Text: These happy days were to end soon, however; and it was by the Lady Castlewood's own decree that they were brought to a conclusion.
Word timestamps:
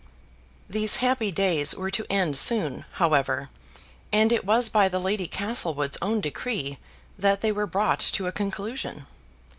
These 0.67 0.95
happy 0.95 1.31
days 1.31 1.75
were 1.75 1.91
to 1.91 2.07
end 2.11 2.35
soon, 2.35 2.85
however; 2.93 3.51
and 4.11 4.31
it 4.31 4.43
was 4.45 4.67
by 4.67 4.89
the 4.89 4.97
Lady 4.97 5.27
Castlewood's 5.27 5.99
own 6.01 6.21
decree 6.21 6.79
that 7.19 7.41
they 7.41 7.51
were 7.51 7.67
brought 7.67 7.99
to 7.99 8.25
a 8.25 8.31
conclusion. 8.31 9.05